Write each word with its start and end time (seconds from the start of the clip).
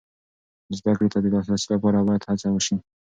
زده 0.77 0.91
کړې 0.97 1.07
ته 1.13 1.17
د 1.21 1.25
لاسرسي 1.33 1.67
لپاره 1.73 2.05
باید 2.07 2.27
هڅه 2.29 2.47
وسي. 2.51 2.75